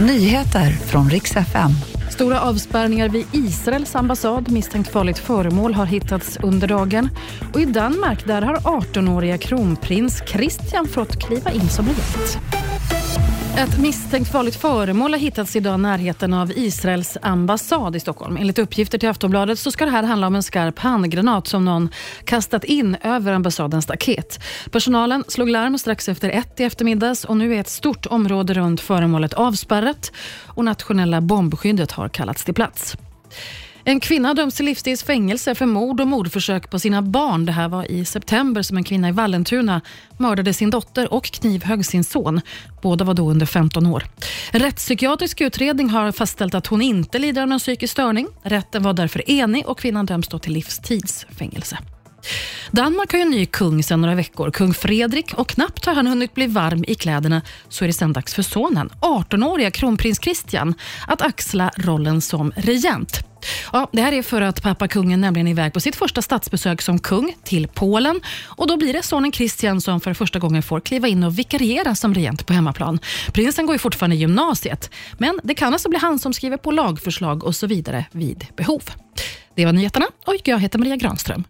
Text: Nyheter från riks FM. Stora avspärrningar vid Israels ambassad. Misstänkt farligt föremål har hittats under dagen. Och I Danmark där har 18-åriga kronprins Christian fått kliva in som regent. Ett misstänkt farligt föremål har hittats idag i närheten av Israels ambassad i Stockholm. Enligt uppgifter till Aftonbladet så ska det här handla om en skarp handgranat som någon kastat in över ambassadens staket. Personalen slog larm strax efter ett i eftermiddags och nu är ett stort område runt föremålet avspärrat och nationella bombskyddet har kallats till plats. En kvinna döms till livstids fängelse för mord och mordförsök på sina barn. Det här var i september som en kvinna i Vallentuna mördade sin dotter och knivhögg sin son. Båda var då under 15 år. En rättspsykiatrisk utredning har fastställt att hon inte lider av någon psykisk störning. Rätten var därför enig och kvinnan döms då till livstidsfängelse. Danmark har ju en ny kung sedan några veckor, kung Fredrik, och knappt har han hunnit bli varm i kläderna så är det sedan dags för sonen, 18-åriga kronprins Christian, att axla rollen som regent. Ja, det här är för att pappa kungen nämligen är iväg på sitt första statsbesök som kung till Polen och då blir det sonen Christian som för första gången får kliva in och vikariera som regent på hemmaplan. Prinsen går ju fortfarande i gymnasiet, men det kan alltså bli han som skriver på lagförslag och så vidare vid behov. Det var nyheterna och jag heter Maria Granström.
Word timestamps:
Nyheter 0.00 0.70
från 0.70 1.10
riks 1.10 1.36
FM. 1.36 1.70
Stora 2.10 2.40
avspärrningar 2.40 3.08
vid 3.08 3.26
Israels 3.32 3.96
ambassad. 3.96 4.50
Misstänkt 4.50 4.92
farligt 4.92 5.18
föremål 5.18 5.74
har 5.74 5.86
hittats 5.86 6.38
under 6.42 6.68
dagen. 6.68 7.10
Och 7.54 7.60
I 7.60 7.64
Danmark 7.64 8.26
där 8.26 8.42
har 8.42 8.56
18-åriga 8.56 9.38
kronprins 9.38 10.22
Christian 10.26 10.88
fått 10.88 11.22
kliva 11.22 11.50
in 11.50 11.68
som 11.68 11.86
regent. 11.86 12.38
Ett 13.58 13.78
misstänkt 13.78 14.32
farligt 14.32 14.56
föremål 14.56 15.12
har 15.12 15.18
hittats 15.18 15.56
idag 15.56 15.78
i 15.78 15.82
närheten 15.82 16.34
av 16.34 16.52
Israels 16.56 17.16
ambassad 17.22 17.96
i 17.96 18.00
Stockholm. 18.00 18.36
Enligt 18.36 18.58
uppgifter 18.58 18.98
till 18.98 19.08
Aftonbladet 19.08 19.58
så 19.58 19.70
ska 19.70 19.84
det 19.84 19.90
här 19.90 20.02
handla 20.02 20.26
om 20.26 20.34
en 20.34 20.42
skarp 20.42 20.78
handgranat 20.78 21.46
som 21.46 21.64
någon 21.64 21.88
kastat 22.24 22.64
in 22.64 22.96
över 23.02 23.32
ambassadens 23.32 23.84
staket. 23.84 24.40
Personalen 24.70 25.24
slog 25.28 25.48
larm 25.48 25.78
strax 25.78 26.08
efter 26.08 26.30
ett 26.30 26.60
i 26.60 26.64
eftermiddags 26.64 27.24
och 27.24 27.36
nu 27.36 27.54
är 27.54 27.60
ett 27.60 27.68
stort 27.68 28.06
område 28.06 28.54
runt 28.54 28.80
föremålet 28.80 29.34
avspärrat 29.34 30.12
och 30.46 30.64
nationella 30.64 31.20
bombskyddet 31.20 31.92
har 31.92 32.08
kallats 32.08 32.44
till 32.44 32.54
plats. 32.54 32.96
En 33.88 34.00
kvinna 34.00 34.34
döms 34.34 34.54
till 34.54 34.64
livstids 34.64 35.02
fängelse 35.02 35.54
för 35.54 35.66
mord 35.66 36.00
och 36.00 36.06
mordförsök 36.06 36.70
på 36.70 36.78
sina 36.78 37.02
barn. 37.02 37.46
Det 37.46 37.52
här 37.52 37.68
var 37.68 37.90
i 37.90 38.04
september 38.04 38.62
som 38.62 38.76
en 38.76 38.84
kvinna 38.84 39.08
i 39.08 39.12
Vallentuna 39.12 39.80
mördade 40.18 40.54
sin 40.54 40.70
dotter 40.70 41.12
och 41.12 41.24
knivhögg 41.24 41.86
sin 41.86 42.04
son. 42.04 42.40
Båda 42.82 43.04
var 43.04 43.14
då 43.14 43.30
under 43.30 43.46
15 43.46 43.86
år. 43.86 44.04
En 44.52 44.60
rättspsykiatrisk 44.60 45.40
utredning 45.40 45.90
har 45.90 46.12
fastställt 46.12 46.54
att 46.54 46.66
hon 46.66 46.82
inte 46.82 47.18
lider 47.18 47.42
av 47.42 47.48
någon 47.48 47.58
psykisk 47.58 47.92
störning. 47.92 48.28
Rätten 48.42 48.82
var 48.82 48.92
därför 48.92 49.30
enig 49.30 49.66
och 49.66 49.78
kvinnan 49.78 50.06
döms 50.06 50.28
då 50.28 50.38
till 50.38 50.52
livstidsfängelse. 50.52 51.78
Danmark 52.70 53.12
har 53.12 53.18
ju 53.18 53.22
en 53.22 53.30
ny 53.30 53.46
kung 53.46 53.82
sedan 53.82 54.00
några 54.00 54.14
veckor, 54.14 54.50
kung 54.50 54.74
Fredrik, 54.74 55.34
och 55.34 55.48
knappt 55.48 55.84
har 55.84 55.94
han 55.94 56.06
hunnit 56.06 56.34
bli 56.34 56.46
varm 56.46 56.84
i 56.88 56.94
kläderna 56.94 57.42
så 57.68 57.84
är 57.84 57.86
det 57.86 57.92
sedan 57.92 58.12
dags 58.12 58.34
för 58.34 58.42
sonen, 58.42 58.90
18-åriga 59.00 59.70
kronprins 59.70 60.18
Christian, 60.22 60.74
att 61.06 61.22
axla 61.22 61.70
rollen 61.76 62.20
som 62.20 62.52
regent. 62.56 63.27
Ja, 63.72 63.88
det 63.92 64.02
här 64.02 64.12
är 64.12 64.22
för 64.22 64.42
att 64.42 64.62
pappa 64.62 64.88
kungen 64.88 65.20
nämligen 65.20 65.46
är 65.46 65.50
iväg 65.50 65.72
på 65.72 65.80
sitt 65.80 65.96
första 65.96 66.22
statsbesök 66.22 66.82
som 66.82 66.98
kung 66.98 67.34
till 67.44 67.68
Polen 67.68 68.20
och 68.44 68.66
då 68.66 68.76
blir 68.76 68.92
det 68.92 69.02
sonen 69.02 69.32
Christian 69.32 69.80
som 69.80 70.00
för 70.00 70.14
första 70.14 70.38
gången 70.38 70.62
får 70.62 70.80
kliva 70.80 71.08
in 71.08 71.24
och 71.24 71.38
vikariera 71.38 71.94
som 71.94 72.14
regent 72.14 72.46
på 72.46 72.52
hemmaplan. 72.52 72.98
Prinsen 73.32 73.66
går 73.66 73.74
ju 73.74 73.78
fortfarande 73.78 74.16
i 74.16 74.18
gymnasiet, 74.18 74.90
men 75.18 75.40
det 75.42 75.54
kan 75.54 75.72
alltså 75.72 75.88
bli 75.88 75.98
han 75.98 76.18
som 76.18 76.32
skriver 76.32 76.56
på 76.56 76.70
lagförslag 76.70 77.44
och 77.44 77.56
så 77.56 77.66
vidare 77.66 78.04
vid 78.12 78.46
behov. 78.56 78.82
Det 79.54 79.64
var 79.64 79.72
nyheterna 79.72 80.06
och 80.26 80.34
jag 80.44 80.58
heter 80.58 80.78
Maria 80.78 80.96
Granström. 80.96 81.44